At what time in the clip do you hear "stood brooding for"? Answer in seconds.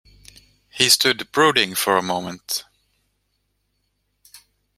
0.89-1.95